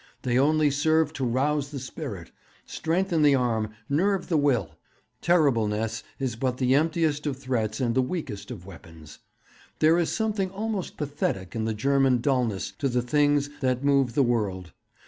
[0.23, 2.31] They only serve to rouse the spirit,
[2.65, 4.79] strengthen the arm, nerve the will.
[5.21, 9.19] "Terribleness" is but the emptiest of threats and the weakest of weapons.
[9.77, 14.23] There is something almost pathetic in the German dullness to the things that move the
[14.23, 14.71] world.